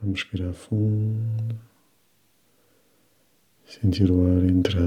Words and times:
Vamos 0.00 0.20
respirar 0.20 0.52
fundo, 0.52 1.58
sentir 3.66 4.10
o 4.10 4.24
ar 4.24 4.44
entrar 4.44 4.80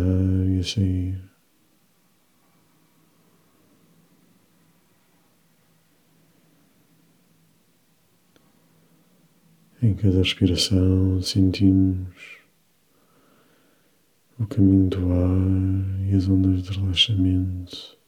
e 0.49 0.63
sair. 0.63 1.21
Em 9.81 9.93
cada 9.95 10.19
respiração 10.19 11.21
sentimos 11.21 12.37
o 14.39 14.47
caminho 14.47 14.89
do 14.89 15.11
ar 15.11 16.09
e 16.09 16.15
as 16.15 16.27
ondas 16.27 16.63
de 16.63 16.79
relaxamento. 16.79 18.00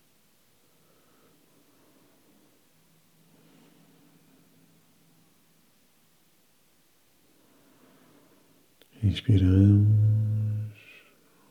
Inspiramos 9.03 10.73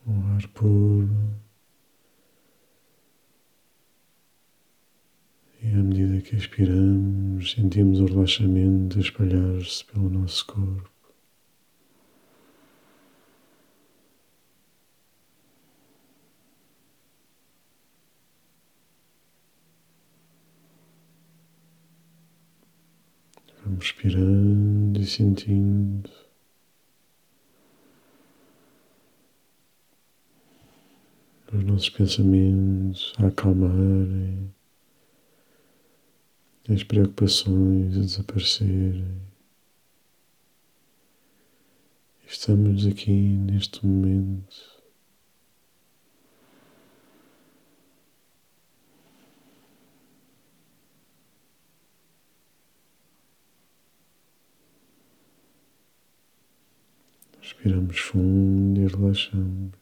o 0.07 0.13
ar 0.35 0.49
puro 0.55 1.11
e 5.63 5.69
à 5.69 5.83
medida 5.83 6.23
que 6.23 6.35
expiramos 6.35 7.53
sentimos 7.53 8.01
o 8.01 8.07
relaxamento 8.07 8.99
espalhar-se 8.99 9.85
pelo 9.85 10.09
nosso 10.09 10.47
corpo. 10.47 10.91
Vamos 23.63 23.85
respirando 23.85 24.99
e 24.99 25.07
sentindo 25.07 26.22
os 31.53 31.65
nossos 31.65 31.91
pensamentos 31.91 33.13
a 33.19 33.27
acalmarem, 33.27 34.53
as 36.69 36.83
preocupações 36.83 37.97
a 37.97 38.01
desaparecerem. 38.01 39.21
Estamos 42.27 42.87
aqui 42.87 43.13
neste 43.13 43.87
momento. 43.87 44.81
Respiramos 57.43 57.99
fundo 57.99 58.81
e 58.81 58.87
relaxamos. 58.87 59.82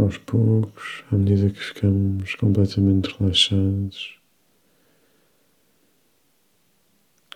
Aos 0.00 0.18
poucos, 0.18 1.04
à 1.12 1.16
medida 1.16 1.50
que 1.50 1.60
ficamos 1.60 2.34
completamente 2.34 3.08
relaxados, 3.18 4.18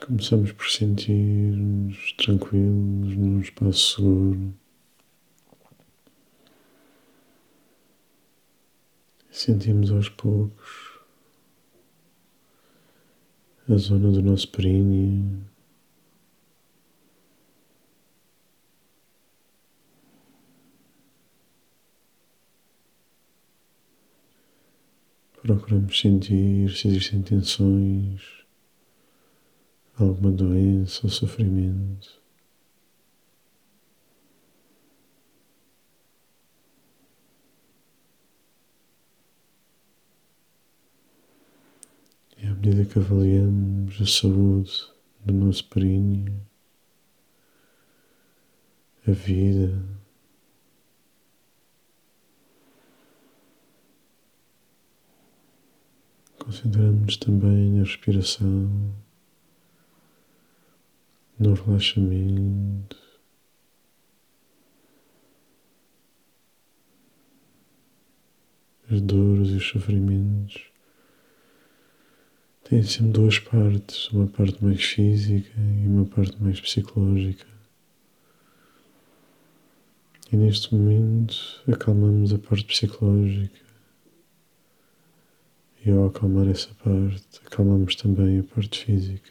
começamos 0.01 0.53
por 0.53 0.69
sentir-nos 0.69 2.13
tranquilos 2.13 3.17
num 3.17 3.41
espaço 3.41 3.97
seguro. 3.97 4.55
Sentimos 9.31 9.91
aos 9.91 10.09
poucos 10.09 11.01
a 13.69 13.77
zona 13.77 14.11
do 14.11 14.23
nosso 14.23 14.49
períneo 14.49 15.54
Procuramos 25.45 26.01
sentir 26.01 26.71
se 26.71 26.89
existem 26.89 27.21
tensões, 27.21 28.23
alguma 29.95 30.33
doença 30.33 31.03
ou 31.05 31.11
sofrimento. 31.11 32.19
E 42.39 42.47
à 42.47 42.55
medida 42.55 42.87
que 42.87 42.99
avaliamos 42.99 44.01
a 44.01 44.07
saúde 44.07 44.73
do 45.27 45.35
nosso 45.35 45.69
períneo, 45.69 46.41
a 49.07 49.11
vida, 49.11 49.79
Concentramos-nos 56.45 57.17
também 57.17 57.71
na 57.71 57.85
respiração, 57.85 58.95
no 61.39 61.55
relaxamento. 61.55 62.99
As 68.91 69.01
dores 69.01 69.49
e 69.49 69.55
os 69.55 69.67
sofrimentos 69.67 70.71
têm 72.65 72.83
sempre 72.83 73.13
duas 73.13 73.39
partes, 73.39 74.11
uma 74.11 74.27
parte 74.27 74.63
mais 74.63 74.85
física 74.85 75.59
e 75.59 75.87
uma 75.87 76.05
parte 76.05 76.37
mais 76.43 76.61
psicológica. 76.61 77.47
E 80.31 80.37
neste 80.37 80.75
momento 80.75 81.63
acalmamos 81.67 82.35
a 82.35 82.39
parte 82.39 82.65
psicológica 82.67 83.64
e 85.85 85.91
ao 85.91 86.07
acalmar 86.07 86.49
essa 86.49 86.73
parte, 86.83 87.41
acalmamos 87.45 87.95
também 87.95 88.41
a 88.41 88.43
parte 88.43 88.85
física. 88.85 89.31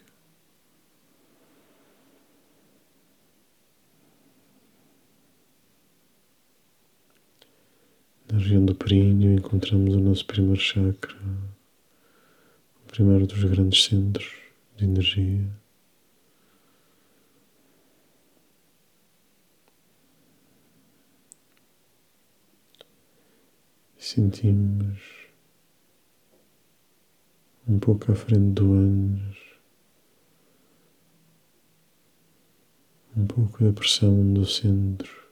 Na 8.32 8.38
região 8.38 8.64
do 8.66 8.76
períneo 8.76 9.34
encontramos 9.34 9.96
o 9.96 10.00
nosso 10.00 10.26
primeiro 10.26 10.60
chakra, 10.60 11.16
o 12.84 12.88
primeiro 12.88 13.26
dos 13.26 13.44
grandes 13.44 13.84
centros 13.84 14.36
de 14.78 14.86
energia. 14.86 15.48
Sentimos 23.98 25.23
um 27.68 27.80
pouco 27.80 28.12
à 28.12 28.16
frente 28.16 28.54
do 28.54 28.74
ânus, 28.74 29.38
um 33.16 33.26
pouco 33.26 33.64
da 33.64 33.72
pressão 33.72 34.34
do 34.34 34.46
centro, 34.46 35.24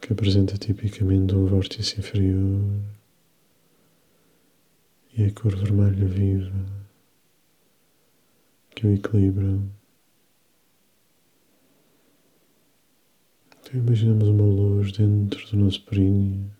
que 0.00 0.12
apresenta 0.12 0.56
tipicamente 0.56 1.34
um 1.34 1.46
vórtice 1.46 1.98
inferior. 1.98 2.62
E 5.16 5.24
a 5.24 5.32
cor 5.32 5.54
vermelha 5.56 6.06
viva. 6.06 6.78
Que 8.70 8.86
o 8.86 8.94
equilibra. 8.94 9.58
Então 13.60 13.80
imaginamos 13.80 14.28
uma 14.28 14.44
luz 14.44 14.92
dentro 14.92 15.44
do 15.50 15.56
nosso 15.56 15.82
períneo 15.84 16.57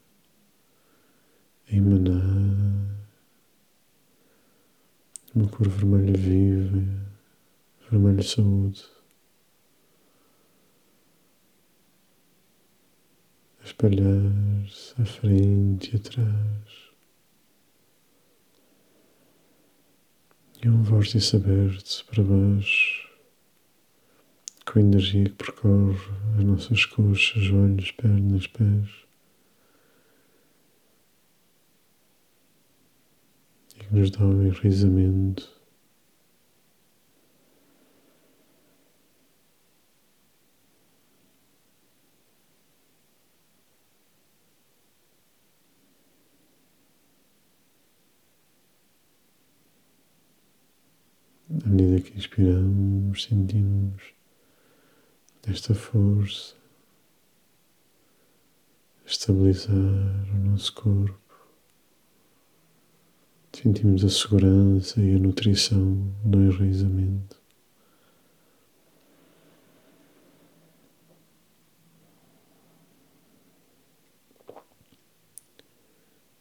emanar 1.70 2.78
uma 5.34 5.48
cor 5.48 5.68
vermelha 5.68 6.16
viva, 6.16 6.82
vermelha 7.90 8.22
saúde, 8.22 8.84
espalhar-se 13.62 15.00
à 15.00 15.04
frente 15.04 15.92
e 15.92 15.96
atrás. 15.96 16.88
E 20.64 20.68
um 20.68 20.82
vórtice 20.82 21.36
aberto 21.36 22.04
para 22.06 22.24
baixo, 22.24 23.08
com 24.66 24.78
a 24.78 24.82
energia 24.82 25.24
que 25.24 25.34
percorre 25.36 26.10
as 26.36 26.44
nossas 26.44 26.84
coxas, 26.86 27.42
joelhos, 27.42 27.92
pernas, 27.92 28.46
pés. 28.48 29.07
Nos 33.90 34.10
dá 34.10 34.24
o 34.24 34.42
enraizamento. 34.42 35.56
À 51.64 51.68
medida 51.68 52.00
que 52.00 52.16
inspiramos, 52.16 53.24
sentimos 53.24 54.02
esta 55.46 55.74
força 55.74 56.54
estabilizar 59.06 59.74
o 59.74 60.50
nosso 60.50 60.72
corpo. 60.74 61.27
Sentimos 63.60 64.04
a 64.04 64.08
segurança 64.08 65.00
e 65.02 65.16
a 65.16 65.18
nutrição 65.18 66.14
do 66.24 66.40
enraizamento. 66.40 67.36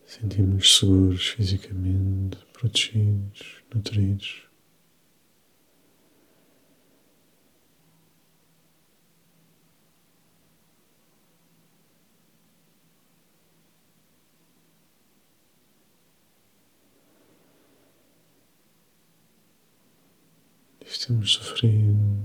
Sentimos 0.05 0.77
seguros 0.77 1.29
fisicamente, 1.29 2.37
protegidos, 2.53 3.63
nutridos. 3.73 4.46
Estamos 21.07 21.35
sofrendo 21.35 22.19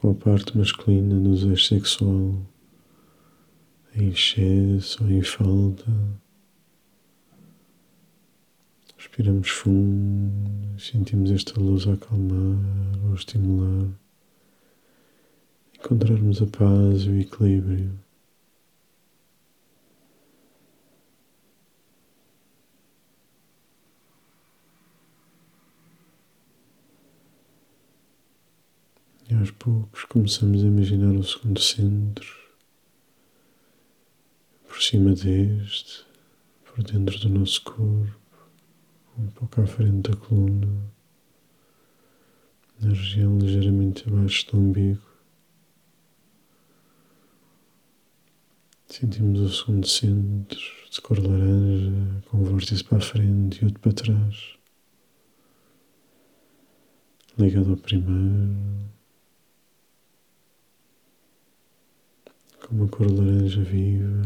com 0.00 0.12
a 0.12 0.14
parte 0.14 0.56
masculina 0.56 1.18
do 1.18 1.34
desejo 1.34 1.64
sexual 1.64 2.46
em 3.96 4.10
excesso 4.10 5.02
ou 5.02 5.10
em 5.10 5.20
falta. 5.20 5.84
Respiramos 8.96 9.48
fundo, 9.48 10.80
sentimos 10.80 11.32
esta 11.32 11.58
luz 11.58 11.88
a 11.88 11.94
acalmar 11.94 13.04
ou 13.04 13.14
estimular, 13.16 13.88
encontrarmos 15.76 16.40
a 16.40 16.46
paz 16.46 17.02
e 17.02 17.08
o 17.08 17.20
equilíbrio. 17.20 17.98
E 29.28 29.32
aos 29.44 29.50
poucos 29.50 30.04
começamos 30.06 30.64
a 30.64 30.66
imaginar 30.66 31.14
o 31.14 31.22
segundo 31.22 31.60
centro, 31.60 32.34
por 34.66 34.82
cima 34.82 35.14
deste, 35.14 36.06
por 36.64 36.82
dentro 36.82 37.18
do 37.18 37.28
nosso 37.28 37.62
corpo, 37.62 38.18
um 39.18 39.26
pouco 39.26 39.60
à 39.60 39.66
frente 39.66 40.10
da 40.10 40.16
coluna, 40.16 40.90
na 42.80 42.88
região 42.88 43.36
ligeiramente 43.36 44.08
abaixo 44.08 44.50
do 44.50 44.58
umbigo. 44.58 45.02
Sentimos 48.88 49.40
o 49.40 49.48
segundo 49.50 49.86
centro 49.86 50.58
de 50.90 51.00
cor 51.02 51.18
laranja, 51.18 52.22
com 52.30 52.38
um 52.38 52.44
vórtice 52.44 52.82
para 52.82 52.96
a 52.96 53.00
frente 53.02 53.60
e 53.60 53.66
outro 53.66 53.80
para 53.80 53.92
trás, 53.92 54.56
ligado 57.36 57.72
ao 57.72 57.76
primeiro. 57.76 58.93
Com 62.66 62.76
uma 62.76 62.88
cor 62.88 63.06
laranja 63.06 63.62
viva. 63.62 64.22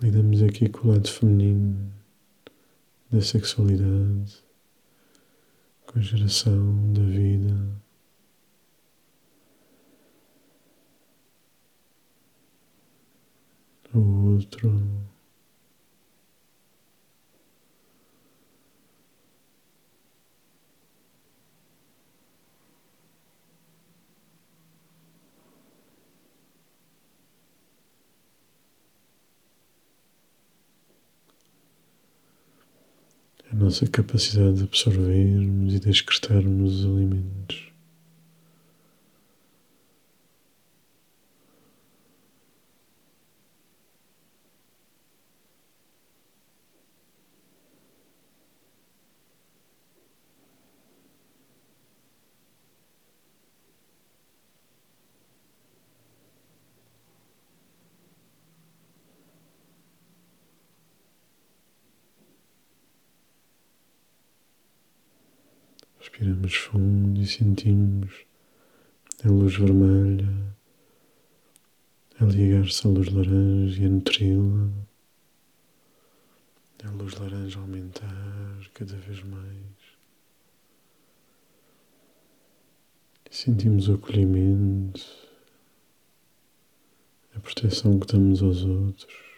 Lidamos 0.00 0.42
aqui 0.42 0.68
com 0.68 0.88
o 0.88 0.92
lado 0.92 1.08
feminino 1.08 1.92
da 3.10 3.20
sexualidade, 3.20 4.42
com 5.86 5.98
a 5.98 6.02
geração 6.02 6.92
da 6.92 7.02
vida. 7.02 7.82
O 13.94 14.32
outro. 14.32 15.11
A 33.52 33.56
nossa 33.56 33.86
capacidade 33.86 34.54
de 34.54 34.64
absorvermos 34.64 35.74
e 35.74 35.78
de 35.78 35.90
excretarmos 35.90 36.80
os 36.80 36.86
alimentos. 36.86 37.71
Respiramos 66.12 66.54
fundo 66.54 67.22
e 67.22 67.26
sentimos 67.26 68.26
a 69.24 69.28
luz 69.28 69.56
vermelha 69.56 70.28
a 72.20 72.24
ligar-se 72.24 72.86
à 72.86 72.90
luz 72.90 73.08
laranja 73.08 73.82
e 73.82 73.86
a 73.86 73.88
nutri-la. 73.88 74.68
A 76.84 76.90
luz 76.90 77.14
laranja 77.14 77.58
a 77.58 77.62
aumentar 77.62 78.70
cada 78.74 78.94
vez 78.94 79.22
mais. 79.22 79.52
Sentimos 83.30 83.88
o 83.88 83.94
acolhimento, 83.94 85.00
a 87.34 87.40
proteção 87.40 87.98
que 87.98 88.12
damos 88.12 88.42
aos 88.42 88.62
outros. 88.64 89.31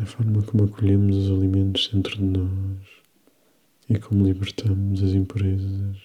Da 0.00 0.06
forma 0.06 0.42
como 0.42 0.64
acolhemos 0.64 1.14
os 1.14 1.30
alimentos 1.30 1.88
dentro 1.88 2.16
de 2.16 2.24
nós 2.24 2.78
e 3.86 3.98
como 3.98 4.24
libertamos 4.24 5.02
as 5.02 5.10
impurezas. 5.10 5.98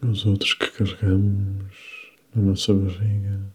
Os 0.00 0.24
outros 0.24 0.54
que 0.54 0.70
carregamos 0.70 1.74
na 2.34 2.40
nossa 2.40 2.72
barriga 2.72 3.52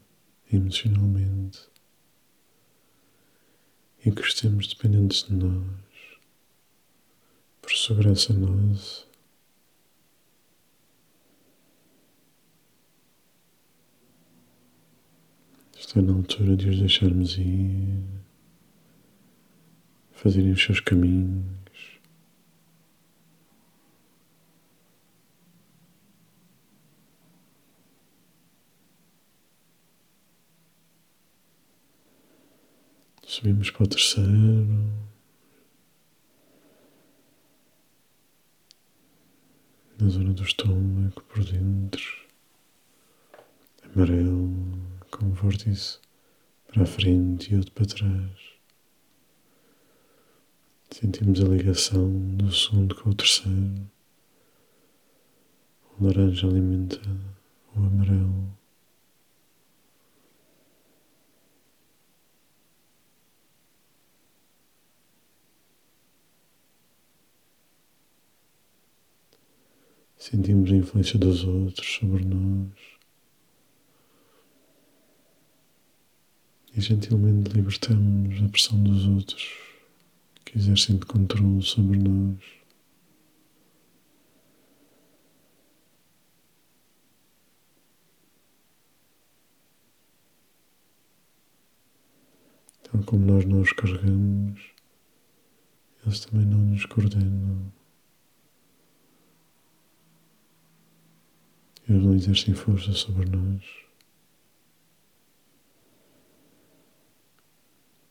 emocionalmente 0.53 1.59
e 4.05 4.11
que 4.11 4.21
estemos 4.21 4.67
dependentes 4.67 5.23
de 5.23 5.33
nós 5.33 5.90
por 7.71 8.33
nossa. 8.33 9.05
Está 15.77 16.01
na 16.01 16.13
altura 16.13 16.55
de 16.57 16.69
os 16.69 16.79
deixarmos 16.79 17.37
ir, 17.37 18.03
fazerem 20.11 20.51
os 20.51 20.61
seus 20.61 20.79
caminhos. 20.79 21.99
Subimos 33.25 33.71
para 33.71 33.83
o 33.83 33.87
terceiro. 33.87 35.10
Zona 40.11 40.33
do 40.33 40.43
estômago, 40.43 41.21
por 41.23 41.43
dentro. 41.43 42.03
Amarelo, 43.83 44.51
com 45.09 45.31
vórtice 45.31 45.99
para 46.67 46.83
a 46.83 46.85
frente 46.85 47.53
e 47.53 47.57
outro 47.57 47.71
para 47.71 47.85
trás. 47.85 48.31
Sentimos 50.91 51.41
a 51.41 51.47
ligação 51.47 52.35
do 52.35 52.51
segundo 52.51 52.93
com 52.95 53.09
o 53.09 53.15
terceiro. 53.15 53.89
O 55.97 56.05
laranja 56.05 56.47
alimenta 56.47 56.99
o 57.75 57.79
amarelo. 57.79 58.60
Sentimos 70.21 70.71
a 70.71 70.75
influência 70.75 71.17
dos 71.17 71.43
outros 71.43 71.95
sobre 71.95 72.23
nós 72.23 72.69
e 76.77 76.79
gentilmente 76.79 77.51
libertamos 77.51 78.39
a 78.43 78.47
pressão 78.47 78.83
dos 78.83 79.07
outros 79.07 79.51
que 80.45 80.59
exercem 80.59 80.97
de 80.97 81.07
controle 81.07 81.63
sobre 81.63 81.97
nós. 81.97 82.37
Tal 92.83 93.03
como 93.05 93.25
nós 93.25 93.43
não 93.45 93.61
os 93.61 93.73
carregamos, 93.73 94.61
eles 96.05 96.19
também 96.19 96.45
não 96.45 96.59
nos 96.59 96.85
coordenam. 96.85 97.80
Eles 101.91 102.03
não 102.05 102.13
exercem 102.13 102.53
força 102.53 102.93
sobre 102.93 103.25
nós. 103.25 103.61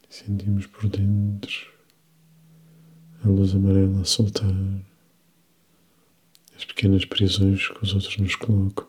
Sentimos 0.07 0.67
por 0.67 0.87
dentro 0.91 1.73
a 3.25 3.29
luz 3.29 3.55
amarela 3.55 4.03
a 4.03 4.05
soltar 4.05 4.53
as 6.55 6.63
pequenas 6.67 7.07
prisões 7.07 7.69
que 7.69 7.83
os 7.83 7.95
outros 7.95 8.19
nos 8.19 8.37
colocam. 8.37 8.87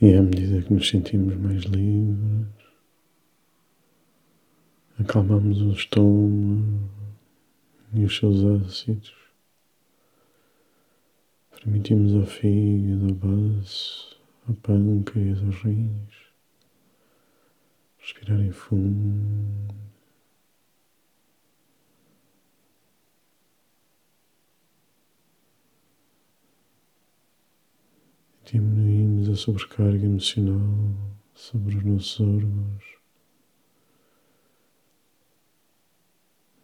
E 0.00 0.14
à 0.14 0.22
medida 0.22 0.62
que 0.62 0.72
nos 0.72 0.88
sentimos 0.88 1.36
mais 1.36 1.64
livres, 1.64 2.69
acalmamos 5.00 5.62
o 5.62 5.72
estômago 5.72 6.88
e 7.94 8.04
os 8.04 8.16
seus 8.16 8.44
ácidos. 8.44 9.14
Permitimos 11.50 12.14
ao 12.14 12.26
fígado, 12.26 13.08
ao 13.08 13.14
baço, 13.14 14.20
ao 14.48 14.54
pâncreas, 14.54 15.42
aos 15.42 15.56
rins 15.62 16.30
respirarem 18.00 18.50
fundo. 18.50 19.74
Diminuímos 28.44 29.28
a 29.28 29.36
sobrecarga 29.36 30.04
emocional 30.04 30.58
sobre 31.34 31.76
os 31.76 31.84
nossos 31.84 32.20
órgãos. 32.20 32.89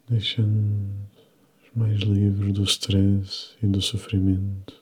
Deixando-nos 0.07 1.71
mais 1.75 1.99
livres 1.99 2.53
do 2.53 2.63
stress 2.63 3.55
e 3.61 3.67
do 3.67 3.81
sofrimento. 3.81 4.81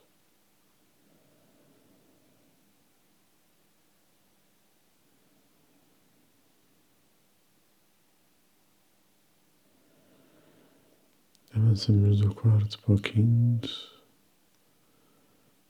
Avançamos 11.51 12.19
do 12.19 12.35
quarto 12.35 12.79
para 12.79 12.93
o 12.93 13.01
quinto, 13.01 13.69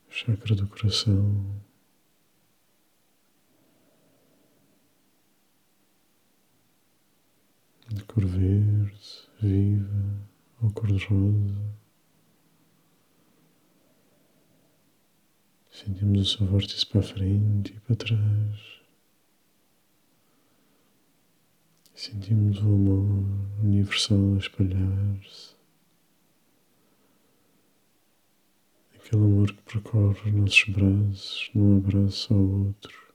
chakra 0.08 0.54
do 0.54 0.66
coração. 0.66 1.62
Cor 8.06 8.24
verde, 8.24 9.28
viva 9.40 10.28
ou 10.62 10.70
cor-de-rosa. 10.72 11.76
Sentimos 15.70 16.20
o 16.20 16.38
seu 16.38 16.46
vórtice 16.46 16.86
para 16.86 17.02
frente 17.02 17.74
e 17.76 17.80
para 17.80 17.96
trás. 17.96 18.76
Sentimos 21.94 22.58
o 22.62 22.66
amor 22.66 23.24
universal 23.62 24.34
a 24.34 24.38
espalhar-se. 24.38 25.54
Aquele 28.94 29.22
amor 29.22 29.52
que 29.52 29.62
percorre 29.62 30.30
os 30.30 30.34
nossos 30.34 30.64
braços 30.68 31.50
num 31.54 31.76
abraço 31.76 32.34
ao 32.34 32.40
outro. 32.40 33.05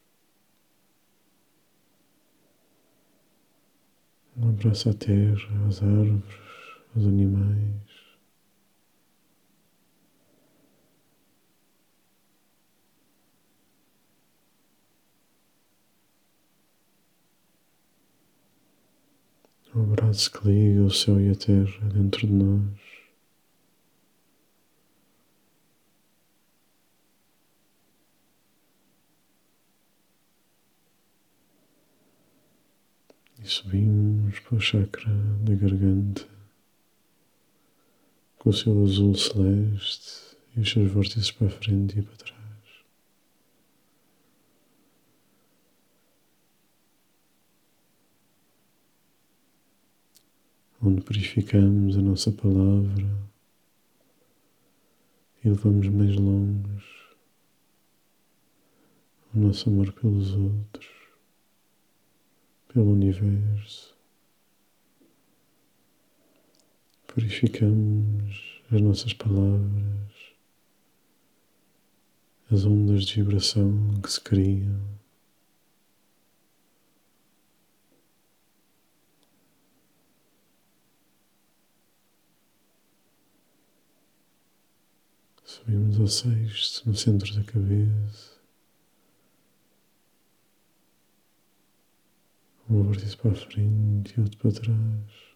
Abraço 4.52 4.90
à 4.90 4.94
terra, 4.94 5.68
às 5.70 5.82
árvores, 5.82 6.22
aos 6.94 7.08
animais. 7.08 7.74
Um 19.74 19.84
abraço 19.84 20.30
que 20.30 20.48
liga 20.50 20.82
o 20.82 20.92
céu 20.92 21.18
e 21.22 21.30
a 21.30 21.36
terra 21.36 21.88
dentro 21.94 22.28
de 22.28 22.34
nós. 22.34 22.91
E 33.44 33.48
subimos 33.48 34.40
para 34.40 34.56
o 34.56 34.60
chakra 34.60 35.12
da 35.44 35.56
garganta, 35.56 36.28
com 38.38 38.52
o 38.52 38.54
seu 38.54 38.84
azul 38.84 39.16
celeste 39.16 40.38
e 40.56 40.60
os 40.60 40.70
seus 40.70 40.92
vórtices 40.92 41.32
para 41.32 41.50
frente 41.50 41.98
e 41.98 42.04
para 42.04 42.16
trás. 42.18 42.38
Onde 50.80 51.02
purificamos 51.02 51.98
a 51.98 52.02
nossa 52.02 52.32
palavra 52.32 53.10
e 55.44 55.50
levamos 55.50 55.88
mais 55.88 56.16
longe 56.16 57.16
o 59.34 59.40
nosso 59.40 59.68
amor 59.68 59.92
pelos 59.94 60.32
outros 60.34 61.01
pelo 62.74 62.92
universo. 62.92 63.96
Purificamos 67.08 68.62
as 68.72 68.82
nossas 68.82 69.14
palavras, 69.14 70.12
as 72.50 72.64
ondas 72.64 73.06
de 73.06 73.22
vibração 73.22 74.00
que 74.02 74.12
se 74.12 74.22
criam. 74.22 74.82
Subimos 85.44 86.00
ao 86.00 86.08
sexto, 86.08 86.88
no 86.88 86.96
centro 86.96 87.36
da 87.36 87.44
cabeça. 87.44 88.41
um 92.72 92.84
vértice 92.84 93.18
para 93.18 93.32
a 93.32 93.36
frente 93.36 94.14
e 94.18 94.22
outro 94.22 94.38
para 94.38 94.52
trás. 94.52 95.32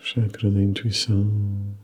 Chakra 0.00 0.50
da 0.50 0.62
intuição. 0.62 1.76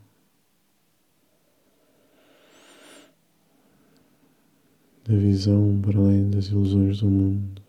Da 5.04 5.14
visão 5.14 5.82
para 5.82 5.98
além 5.98 6.30
das 6.30 6.46
ilusões 6.46 7.00
do 7.00 7.10
mundo. 7.10 7.62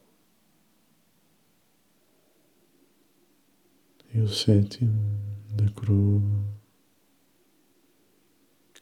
E 4.13 4.21
o 4.21 4.29
sétimo 4.29 5.34
da 5.55 5.69
coroa 5.71 6.21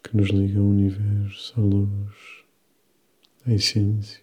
que 0.03 0.17
nos 0.17 0.29
liga 0.29 0.59
ao 0.59 0.65
universo, 0.65 1.59
à 1.59 1.63
luz, 1.63 2.45
à 3.45 3.53
essência. 3.53 4.21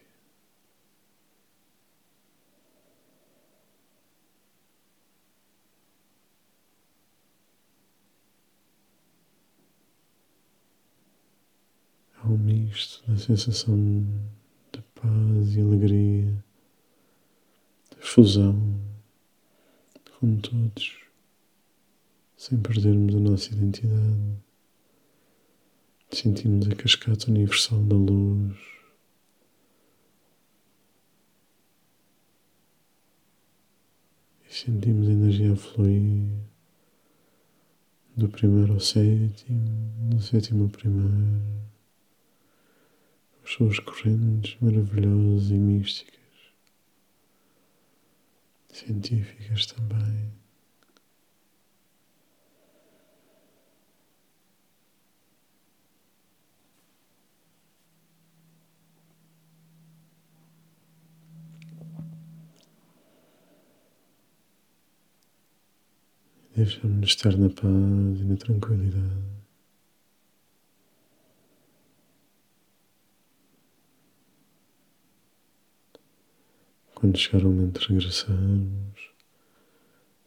Um 12.22 12.36
misto 12.36 13.04
da 13.10 13.16
sensação 13.16 13.76
de 14.72 14.80
paz 14.94 15.56
e 15.56 15.60
alegria, 15.60 16.44
de 17.90 18.06
fusão 18.06 18.80
com 20.20 20.36
todos, 20.36 20.99
sem 22.40 22.58
perdermos 22.58 23.14
a 23.14 23.20
nossa 23.20 23.52
identidade. 23.52 24.42
Sentimos 26.10 26.66
a 26.68 26.74
cascata 26.74 27.30
universal 27.30 27.82
da 27.82 27.96
luz. 27.96 28.56
E 34.48 34.54
sentimos 34.54 35.06
a 35.06 35.12
energia 35.12 35.52
a 35.52 35.56
fluir 35.56 36.30
do 38.16 38.26
primeiro 38.30 38.72
ao 38.72 38.80
sétimo, 38.80 39.92
do 40.08 40.22
sétimo 40.22 40.64
ao 40.64 40.70
primeiro, 40.70 41.42
as 43.44 43.50
suas 43.50 43.78
correntes 43.80 44.58
maravilhosas 44.62 45.50
e 45.50 45.58
místicas, 45.58 46.18
científicas 48.72 49.66
também. 49.66 50.39
Deixa-me 66.62 67.06
estar 67.06 67.34
na 67.38 67.48
paz 67.48 68.20
e 68.20 68.24
na 68.24 68.36
tranquilidade. 68.36 69.24
Quando 76.94 77.16
chegar 77.16 77.46
o 77.46 77.48
momento 77.48 77.80
de 77.80 77.88
regressarmos, 77.88 79.00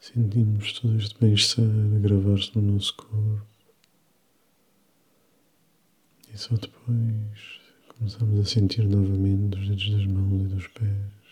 sentimos 0.00 0.72
todo 0.80 0.96
este 0.96 1.16
bem-estar 1.20 1.64
a 1.64 1.98
gravar-se 2.00 2.58
no 2.58 2.72
nosso 2.72 2.96
corpo. 2.96 3.46
E 6.32 6.36
só 6.36 6.56
depois 6.56 7.60
começamos 7.96 8.40
a 8.40 8.44
sentir 8.44 8.82
novamente 8.88 9.56
os 9.56 9.68
dedos 9.68 9.88
das 9.88 10.06
mãos 10.06 10.42
e 10.42 10.46
dos 10.48 10.66
pés. 10.66 11.23